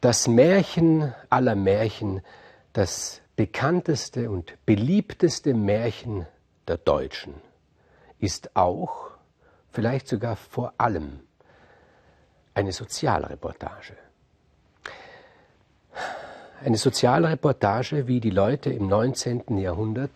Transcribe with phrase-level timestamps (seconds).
[0.00, 2.22] Das Märchen aller Märchen,
[2.72, 6.26] das bekannteste und beliebteste Märchen
[6.68, 7.34] der Deutschen,
[8.20, 9.10] ist auch,
[9.72, 11.20] vielleicht sogar vor allem,
[12.54, 13.96] eine Sozialreportage.
[16.64, 19.58] Eine Sozialreportage, wie die Leute im 19.
[19.58, 20.10] Jahrhundert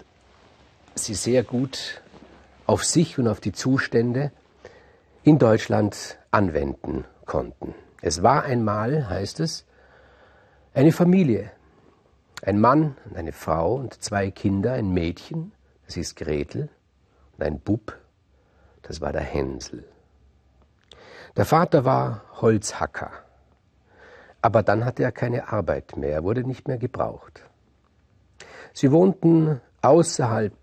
[0.94, 2.00] sie sehr gut
[2.66, 4.30] auf sich und auf die Zustände
[5.24, 7.74] in Deutschland anwenden konnten.
[8.00, 9.64] Es war einmal, heißt es,
[10.75, 11.51] eine Familie,
[12.42, 15.52] ein Mann und eine Frau und zwei Kinder, ein Mädchen,
[15.87, 16.69] das ist Gretel,
[17.37, 17.98] und ein Bub,
[18.82, 19.84] das war der Hänsel.
[21.37, 23.10] Der Vater war Holzhacker,
[24.41, 27.43] aber dann hatte er keine Arbeit mehr, er wurde nicht mehr gebraucht.
[28.73, 30.54] Sie wohnten außerhalb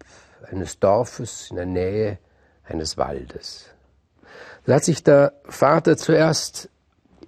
[0.49, 2.17] eines Dorfes in der Nähe
[2.63, 3.69] eines Waldes.
[4.66, 6.69] Da hat sich der Vater zuerst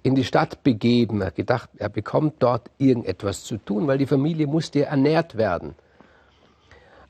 [0.02, 1.20] in die Stadt begeben.
[1.20, 5.74] Er hat gedacht, er bekommt dort irgendetwas zu tun, weil die Familie musste ernährt werden.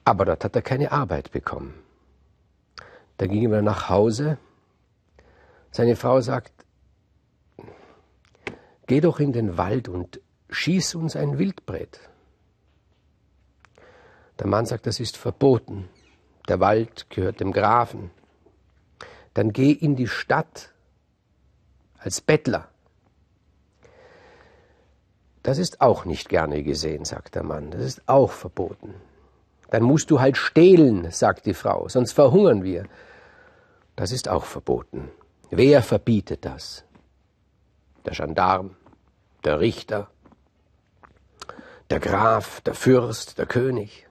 [0.04, 1.74] Aber dort hat er keine Arbeit bekommen.
[3.16, 4.38] Da ging er nach Hause.
[5.70, 6.52] Seine Frau sagt,
[8.86, 10.20] geh doch in den Wald und
[10.50, 12.00] schieß uns ein Wildbret.
[14.38, 15.88] Der Mann sagt, das ist verboten.
[16.48, 18.10] Der Wald gehört dem Grafen.
[19.34, 20.72] Dann geh in die Stadt
[21.98, 22.71] als Bettler.
[25.42, 27.70] Das ist auch nicht gerne gesehen, sagt der Mann.
[27.70, 28.94] Das ist auch verboten.
[29.70, 32.86] Dann musst du halt stehlen, sagt die Frau, sonst verhungern wir.
[33.96, 35.10] Das ist auch verboten.
[35.50, 36.84] Wer verbietet das?
[38.04, 38.76] Der Gendarm,
[39.44, 40.08] der Richter,
[41.90, 44.06] der Graf, der Fürst, der König.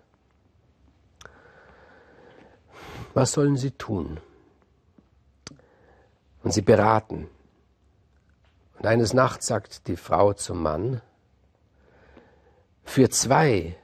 [3.13, 4.19] Was sollen sie tun?
[6.43, 7.29] Und sie beraten.
[8.79, 11.01] Und eines Nachts sagt die Frau zum Mann,
[12.83, 13.75] für zwei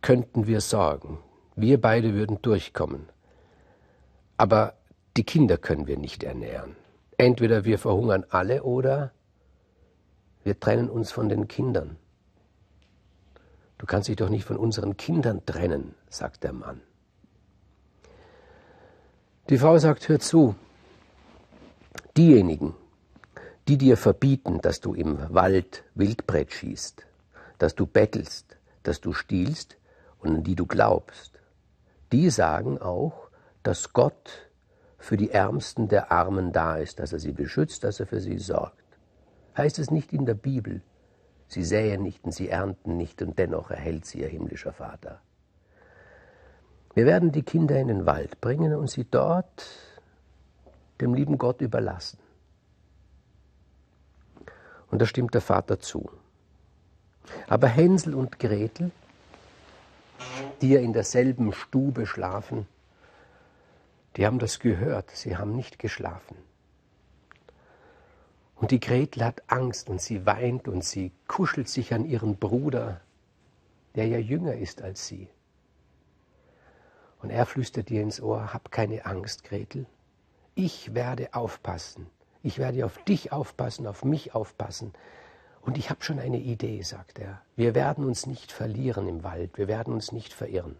[0.00, 1.18] könnten wir sorgen.
[1.56, 3.08] Wir beide würden durchkommen.
[4.36, 4.74] Aber
[5.16, 6.76] die Kinder können wir nicht ernähren.
[7.18, 9.12] Entweder wir verhungern alle oder
[10.42, 11.96] wir trennen uns von den Kindern.
[13.76, 16.80] Du kannst dich doch nicht von unseren Kindern trennen, sagt der Mann.
[19.48, 20.54] Die Frau sagt, hör zu,
[22.16, 22.74] diejenigen,
[23.68, 27.06] die dir verbieten, dass du im Wald Wildbrett schießt,
[27.60, 29.76] dass du bettelst, dass du stiehlst
[30.18, 31.38] und an die du glaubst,
[32.10, 33.28] die sagen auch,
[33.62, 34.50] dass Gott
[34.98, 38.38] für die Ärmsten der Armen da ist, dass er sie beschützt, dass er für sie
[38.38, 38.82] sorgt.
[39.56, 40.80] Heißt es nicht in der Bibel,
[41.48, 45.20] sie säen nicht und sie ernten nicht und dennoch erhält sie ihr himmlischer Vater.
[46.94, 49.66] Wir werden die Kinder in den Wald bringen und sie dort
[51.02, 52.18] dem lieben Gott überlassen.
[54.90, 56.10] Und da stimmt der Vater zu.
[57.48, 58.90] Aber Hänsel und Gretel,
[60.60, 62.66] die ja in derselben Stube schlafen,
[64.16, 66.36] die haben das gehört, sie haben nicht geschlafen.
[68.56, 73.00] Und die Gretel hat Angst und sie weint und sie kuschelt sich an ihren Bruder,
[73.94, 75.28] der ja jünger ist als sie.
[77.22, 79.86] Und er flüstert ihr ins Ohr, hab keine Angst, Gretel.
[80.54, 82.06] Ich werde aufpassen.
[82.42, 84.92] Ich werde auf dich aufpassen, auf mich aufpassen.
[85.62, 87.42] Und ich habe schon eine Idee, sagt er.
[87.56, 90.76] Wir werden uns nicht verlieren im Wald, wir werden uns nicht verirren.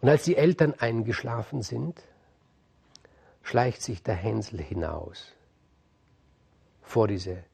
[0.00, 2.00] Und als die Eltern eingeschlafen sind,
[3.42, 5.32] schleicht sich der Hänsel hinaus
[6.82, 7.44] vor diese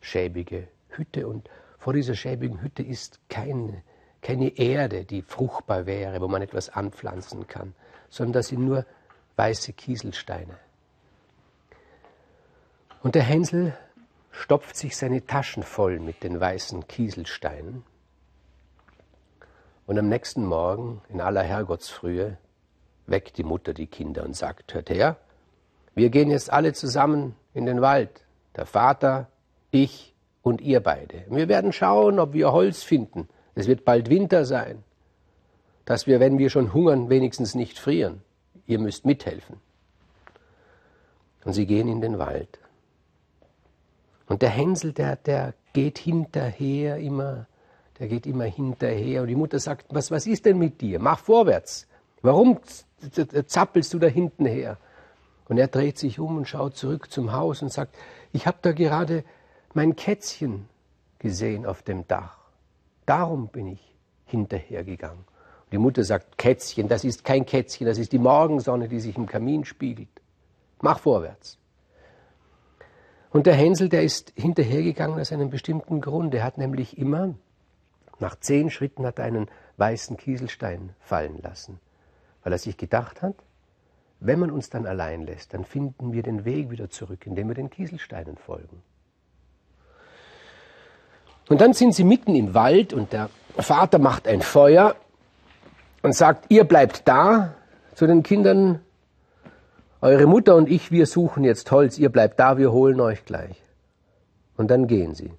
[0.00, 1.26] schäbige Hütte.
[1.28, 3.82] Und vor dieser schäbigen Hütte ist kein
[4.26, 7.74] keine Erde, die fruchtbar wäre, wo man etwas anpflanzen kann,
[8.10, 8.84] sondern das sind nur
[9.36, 10.58] weiße Kieselsteine.
[13.04, 13.76] Und der Hänsel
[14.36, 17.84] stopft sich seine Taschen voll mit den weißen Kieselsteinen.
[19.86, 22.38] Und am nächsten Morgen, in aller Herrgottsfrühe,
[23.06, 25.16] weckt die Mutter die Kinder und sagt, hört her,
[25.94, 28.24] wir gehen jetzt alle zusammen in den Wald,
[28.56, 29.28] der Vater,
[29.70, 31.24] ich und ihr beide.
[31.28, 34.84] Wir werden schauen, ob wir Holz finden es wird bald Winter sein,
[35.86, 38.22] dass wir, wenn wir schon hungern, wenigstens nicht frieren.
[38.66, 39.56] Ihr müsst mithelfen.
[41.44, 42.58] Und sie gehen in den Wald.
[44.26, 47.46] Und der Hänsel, der, der geht hinterher immer,
[47.98, 49.22] der geht immer hinterher.
[49.22, 50.98] Und die Mutter sagt, was, was ist denn mit dir?
[50.98, 51.86] Mach vorwärts.
[52.22, 52.58] Warum
[53.46, 54.78] zappelst du da hinten her?
[55.48, 57.94] Und er dreht sich um und schaut zurück zum Haus und sagt,
[58.32, 59.24] ich habe da gerade
[59.74, 60.68] mein Kätzchen
[61.18, 62.38] gesehen auf dem Dach.
[63.04, 63.94] Darum bin ich
[64.24, 65.20] hinterhergegangen.
[65.20, 69.16] Und die Mutter sagt, Kätzchen, das ist kein Kätzchen, das ist die Morgensonne, die sich
[69.16, 70.08] im Kamin spiegelt.
[70.80, 71.58] Mach vorwärts.
[73.36, 76.34] Und der Hänsel, der ist hinterhergegangen aus einem bestimmten Grund.
[76.34, 77.34] Er hat nämlich immer,
[78.18, 81.78] nach zehn Schritten hat er einen weißen Kieselstein fallen lassen,
[82.42, 83.34] weil er sich gedacht hat,
[84.20, 87.54] wenn man uns dann allein lässt, dann finden wir den Weg wieder zurück, indem wir
[87.54, 88.82] den Kieselsteinen folgen.
[91.50, 93.28] Und dann sind sie mitten im Wald und der
[93.58, 94.96] Vater macht ein Feuer
[96.00, 97.54] und sagt, ihr bleibt da
[97.94, 98.80] zu den Kindern,
[100.00, 103.62] eure Mutter und ich, wir suchen jetzt Holz, ihr bleibt da, wir holen euch gleich.
[104.56, 105.32] Und dann gehen sie.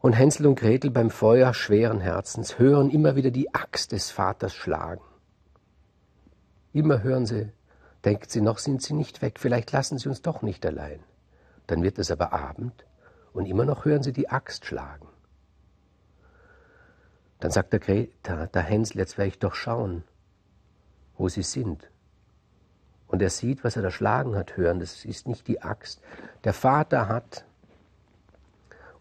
[0.00, 4.54] Und Hänsel und Gretel beim Feuer schweren Herzens hören immer wieder die Axt des Vaters
[4.54, 5.02] schlagen.
[6.72, 7.50] Immer hören sie,
[8.04, 11.00] denkt sie, noch sind sie nicht weg, vielleicht lassen sie uns doch nicht allein.
[11.66, 12.84] Dann wird es aber Abend
[13.32, 15.08] und immer noch hören sie die Axt schlagen.
[17.40, 20.04] Dann sagt der, Greta, der Hänsel, jetzt werde ich doch schauen,
[21.16, 21.90] wo sie sind.
[23.08, 26.00] Und er sieht, was er da schlagen hat, hören, das ist nicht die Axt.
[26.44, 27.44] Der Vater hat,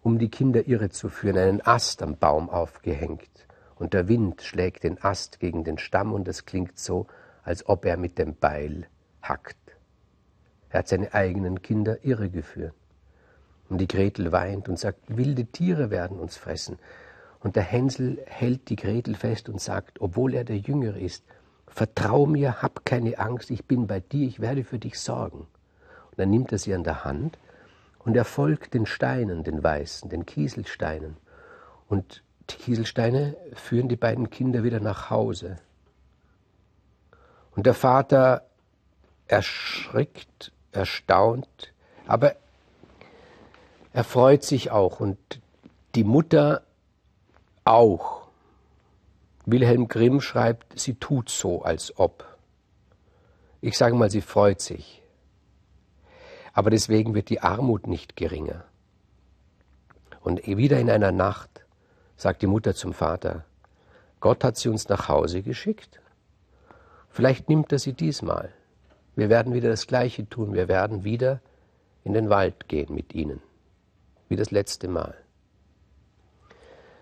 [0.04, 3.30] um die Kinder irre zu führen, einen Ast am Baum aufgehängt.
[3.76, 7.08] Und der Wind schlägt den Ast gegen den Stamm und es klingt so,
[7.44, 8.88] als ob er mit dem Beil
[9.22, 9.58] hackt.
[10.70, 12.74] Er hat seine eigenen Kinder irregeführt.
[13.70, 16.78] Und die Gretel weint und sagt, wilde Tiere werden uns fressen.
[17.40, 21.24] Und der Hänsel hält die Gretel fest und sagt, obwohl er der Jüngere ist,
[21.76, 25.40] vertrau mir, hab keine Angst, ich bin bei dir, ich werde für dich sorgen.
[25.40, 27.38] Und dann nimmt er sie an der Hand
[28.00, 31.18] und er folgt den Steinen, den weißen, den Kieselsteinen.
[31.90, 35.58] Und die Kieselsteine führen die beiden Kinder wieder nach Hause.
[37.58, 38.46] Und der Vater
[39.28, 41.74] erschrickt, erstaunt,
[42.08, 42.38] aber
[43.92, 45.18] er freut sich auch und
[45.94, 46.64] die Mutter
[47.66, 48.25] auch.
[49.46, 52.26] Wilhelm Grimm schreibt, sie tut so, als ob.
[53.62, 55.02] Ich sage mal, sie freut sich.
[56.54, 58.64] Aber deswegen wird die Armut nicht geringer.
[60.22, 61.66] Und wieder in einer Nacht
[62.18, 63.46] sagt die Mutter zum Vater,
[64.20, 66.00] Gott hat sie uns nach Hause geschickt
[67.16, 68.52] Vielleicht nimmt er sie diesmal.
[69.16, 70.54] Wir werden wieder das Gleiche tun.
[70.54, 71.40] Wir werden wieder
[72.04, 73.42] in den Wald gehen mit ihnen.
[74.28, 75.16] Wie das letzte Mal.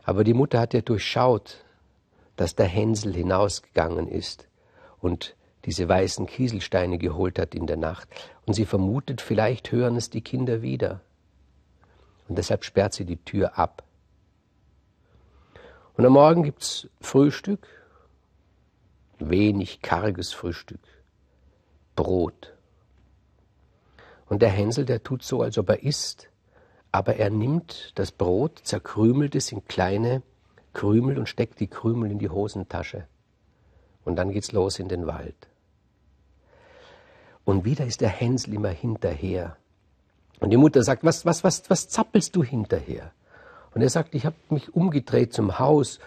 [0.04, 1.63] Aber die Mutter hat ja durchschaut,
[2.36, 4.48] dass der Hänsel hinausgegangen ist
[5.00, 5.36] und
[5.66, 8.10] diese weißen Kieselsteine geholt hat in der Nacht.
[8.46, 11.02] Und sie vermutet, vielleicht hören es die Kinder wieder.
[12.28, 13.84] Und deshalb sperrt sie die Tür ab.
[15.96, 17.68] Und am Morgen gibt's Frühstück
[19.30, 20.82] wenig karges Frühstück,
[21.96, 22.54] Brot.
[24.28, 26.30] Und der Hänsel, der tut so, als ob er isst,
[26.92, 30.22] aber er nimmt das Brot, zerkrümelt es in kleine
[30.74, 33.06] Krümel und steckt die Krümel in die Hosentasche.
[34.06, 35.36] Und dann geht's los in den Wald.
[37.46, 39.58] Und wieder ist der Hänsel immer hinterher.
[40.40, 43.12] Und die Mutter sagt, was, was, was, was zappelst du hinterher?
[43.74, 46.00] Und er sagt, ich habe mich umgedreht zum Haus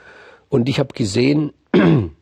[0.49, 1.53] und ich habe gesehen,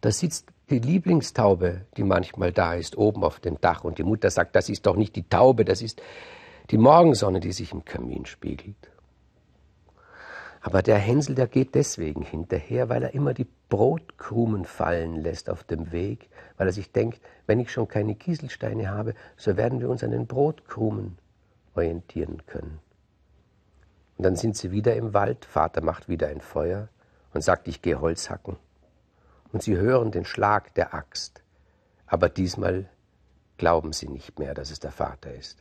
[0.00, 3.84] da sitzt die Lieblingstaube, die manchmal da ist, oben auf dem Dach.
[3.84, 6.00] Und die Mutter sagt, das ist doch nicht die Taube, das ist
[6.70, 8.76] die Morgensonne, die sich im Kamin spiegelt.
[10.66, 15.62] Aber der Hänsel, der geht deswegen hinterher, weil er immer die Brotkrumen fallen lässt auf
[15.62, 19.90] dem Weg, weil er sich denkt, wenn ich schon keine Kieselsteine habe, so werden wir
[19.90, 21.18] uns an den Brotkrumen
[21.74, 22.80] orientieren können.
[24.16, 26.88] Und dann sind sie wieder im Wald, Vater macht wieder ein Feuer
[27.34, 28.56] und sagt, ich gehe Holz hacken
[29.52, 31.42] und sie hören den Schlag der Axt.
[32.06, 32.88] Aber diesmal
[33.58, 35.58] glauben sie nicht mehr, dass es der Vater ist.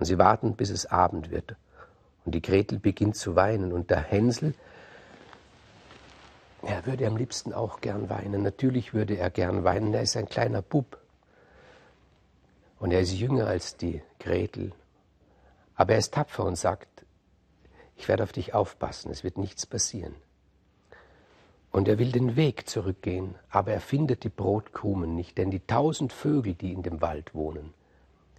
[0.00, 1.54] Und sie warten, bis es Abend wird.
[2.30, 4.54] Und die Gretel beginnt zu weinen und der Hänsel,
[6.62, 8.44] er würde am liebsten auch gern weinen.
[8.44, 9.92] Natürlich würde er gern weinen.
[9.92, 11.00] Er ist ein kleiner Bub.
[12.78, 14.70] Und er ist jünger als die Gretel.
[15.74, 17.04] Aber er ist tapfer und sagt,
[17.96, 20.14] ich werde auf dich aufpassen, es wird nichts passieren.
[21.72, 26.12] Und er will den Weg zurückgehen, aber er findet die Brotkrumen nicht, denn die tausend
[26.12, 27.74] Vögel, die in dem Wald wohnen,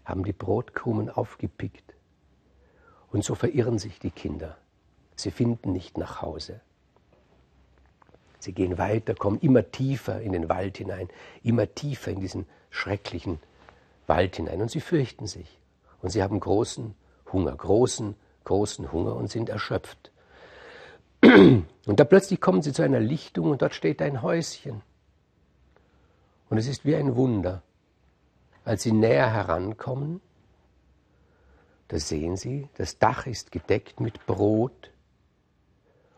[0.06, 1.94] haben die Brotkrumen aufgepickt.
[3.12, 4.58] Und so verirren sich die Kinder.
[5.16, 6.62] Sie finden nicht nach Hause.
[8.40, 11.10] Sie gehen weiter, kommen immer tiefer in den Wald hinein,
[11.44, 13.40] immer tiefer in diesen schrecklichen
[14.08, 14.62] Wald hinein.
[14.62, 15.60] Und sie fürchten sich.
[16.02, 16.96] Und sie haben großen
[17.32, 18.16] Hunger, großen,
[18.46, 20.12] großen Hunger und sind erschöpft.
[21.24, 24.82] Und da plötzlich kommen sie zu einer Lichtung und dort steht ein Häuschen.
[26.50, 27.64] Und es ist wie ein Wunder.
[28.64, 30.22] Als sie näher herankommen,
[31.92, 34.94] da sehen sie, das Dach ist gedeckt mit Brot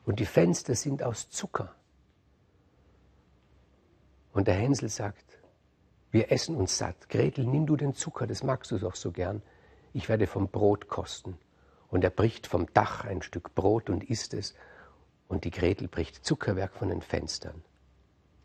[0.05, 1.73] und die Fenster sind aus Zucker.
[4.33, 5.25] Und der Hänsel sagt,
[6.11, 7.09] Wir essen uns satt.
[7.09, 9.41] Gretel, nimm du den Zucker, das magst du doch so gern.
[9.93, 11.39] Ich werde vom Brot kosten.
[11.89, 14.53] Und er bricht vom Dach ein Stück Brot und isst es.
[15.27, 17.63] Und die Gretel bricht Zuckerwerk von den Fenstern.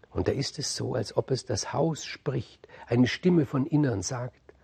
[0.09, 2.67] Und da ist es so, als ob es das Haus spricht.
[2.87, 4.55] Eine Stimme von innern sagt,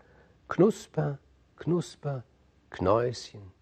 [0.49, 1.19] Knusper,
[1.57, 2.25] Knusper,
[2.75, 3.53] Knäuschen,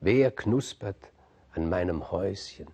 [0.00, 1.10] wer knuspert
[1.54, 2.68] an meinem Häuschen?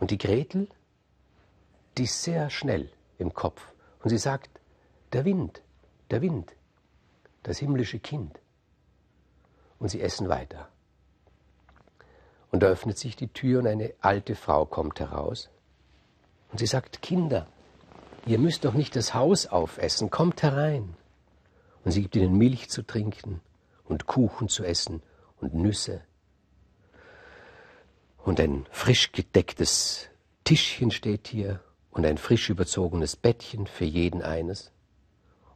[0.00, 0.66] Und die Gretel,
[1.96, 3.62] die ist sehr schnell im Kopf.
[4.02, 4.50] Und sie sagt,
[5.12, 5.62] der Wind,
[6.10, 6.52] der Wind,
[7.44, 8.40] das himmlische Kind.
[9.78, 10.68] Und sie essen weiter.
[12.50, 15.48] Und da öffnet sich die Tür und eine alte Frau kommt heraus.
[16.50, 17.46] Und sie sagt, Kinder,
[18.26, 20.96] ihr müsst doch nicht das Haus aufessen, kommt herein.
[21.84, 23.40] Und sie gibt ihnen Milch zu trinken
[23.84, 25.02] und Kuchen zu essen
[25.40, 26.02] und Nüsse.
[28.18, 30.08] Und ein frisch gedecktes
[30.44, 31.60] Tischchen steht hier
[31.90, 34.72] und ein frisch überzogenes Bettchen für jeden eines.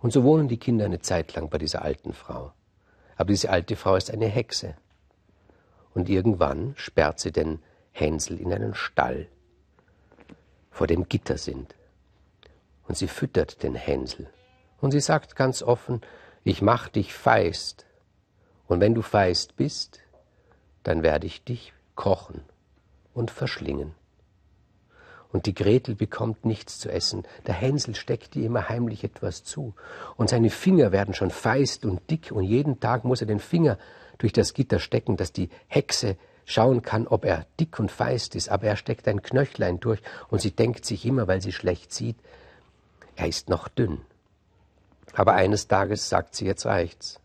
[0.01, 2.53] Und so wohnen die Kinder eine Zeit lang bei dieser alten Frau.
[3.17, 4.77] Aber diese alte Frau ist eine Hexe
[5.95, 7.61] und irgendwann sperrt sie den
[7.93, 9.29] Hänsel in einen Stall,
[10.71, 11.75] vor dem Gitter sind.
[12.89, 14.29] Und sie füttert den Hänsel.
[14.85, 16.03] Und sie sagt ganz offen,
[16.43, 17.87] ich mach dich feist.
[18.67, 20.01] Und wenn du feist bist,
[20.83, 22.43] dann werde ich dich kochen
[23.15, 23.95] und verschlingen.
[25.33, 27.23] Und die Gretel bekommt nichts zu essen.
[27.47, 29.73] Der Hänsel steckt ihr immer heimlich etwas zu.
[30.17, 32.31] Und seine Finger werden schon feist und dick.
[32.31, 33.79] Und jeden Tag muss er den Finger
[34.19, 38.51] durch das Gitter stecken, dass die Hexe schauen kann, ob er dick und feist ist,
[38.51, 42.19] aber er steckt ein Knöchlein durch und sie denkt sich immer, weil sie schlecht sieht,
[43.17, 44.03] er ist noch dünn.
[45.13, 47.21] Aber eines Tages sagt sie, jetzt reicht's.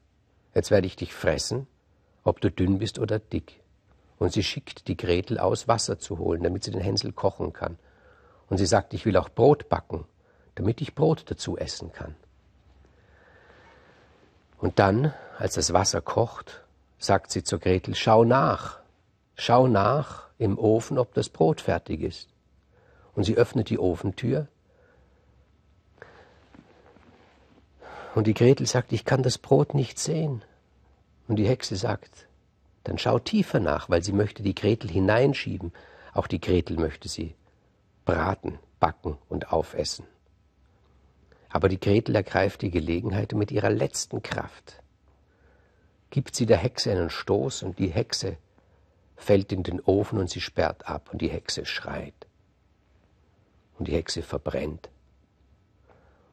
[0.54, 1.68] Jetzt werde ich dich fressen,
[2.24, 3.62] ob du dünn bist oder dick.
[4.18, 7.78] Und sie schickt die Gretel aus, Wasser zu holen, damit sie den Hänsel kochen kann.
[8.50, 10.06] Und sie sagt, ich will auch Brot backen,
[10.56, 12.16] damit ich Brot dazu essen kann.
[14.58, 16.66] Und dann, als das Wasser kocht,
[16.98, 18.80] sagt sie zur Gretel, schau nach,
[19.36, 22.30] schau nach im Ofen, ob das Brot fertig ist.
[23.16, 24.48] Und sie öffnet die Ofentür.
[28.20, 30.44] Und die Gretel sagt, ich kann das Brot nicht sehen.
[31.28, 32.28] Und die Hexe sagt,
[32.84, 35.72] dann schau tiefer nach, weil sie möchte die Gretel hineinschieben.
[36.14, 37.34] Auch die Gretel möchte sie
[38.04, 40.06] braten, backen und aufessen.
[41.48, 44.82] Aber die Gretel ergreift die Gelegenheit mit ihrer letzten Kraft
[46.10, 48.38] gibt sie der Hexe einen Stoß und die Hexe
[49.16, 52.28] fällt in den Ofen und sie sperrt ab und die Hexe schreit.
[53.78, 54.90] Und die Hexe verbrennt.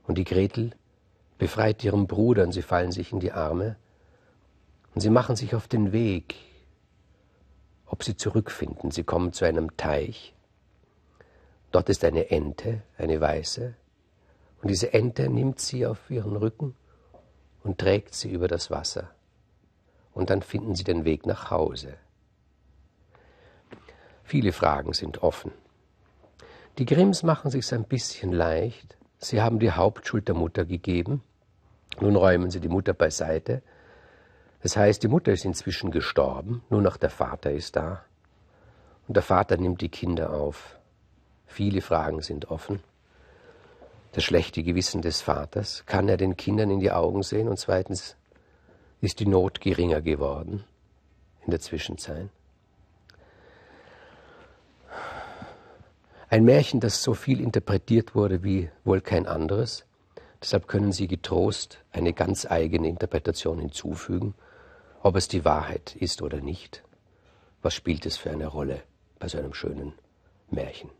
[0.06, 0.72] Und die Gretel
[1.38, 3.76] befreit ihren Bruder und sie fallen sich in die Arme
[4.94, 6.34] und sie machen sich auf den Weg,
[7.86, 8.90] ob sie zurückfinden.
[8.90, 10.34] Sie kommen zu einem Teich.
[11.70, 13.74] Dort ist eine Ente, eine weiße,
[14.62, 16.74] und diese Ente nimmt sie auf ihren Rücken
[17.62, 19.10] und trägt sie über das Wasser
[20.14, 21.94] und dann finden sie den Weg nach Hause.
[24.24, 25.52] Viele Fragen sind offen.
[26.78, 28.96] Die Grimms machen sich's ein bisschen leicht.
[29.18, 31.22] Sie haben die Hauptschuld der Mutter gegeben.
[32.00, 33.62] Nun räumen sie die Mutter beiseite.
[34.62, 38.04] Das heißt, die Mutter ist inzwischen gestorben, nur noch der Vater ist da.
[39.06, 40.76] Und der Vater nimmt die Kinder auf.
[41.46, 42.80] Viele Fragen sind offen.
[44.12, 47.48] Das schlechte Gewissen des Vaters, kann er den Kindern in die Augen sehen?
[47.48, 48.16] Und zweitens,
[49.00, 50.64] ist die Not geringer geworden
[51.44, 52.28] in der Zwischenzeit.
[56.28, 59.84] Ein Märchen, das so viel interpretiert wurde wie wohl kein anderes.
[60.42, 64.34] Deshalb können Sie getrost eine ganz eigene Interpretation hinzufügen,
[65.02, 66.82] ob es die Wahrheit ist oder nicht.
[67.62, 68.82] Was spielt es für eine Rolle
[69.20, 69.92] bei so einem schönen
[70.50, 70.90] Märchen?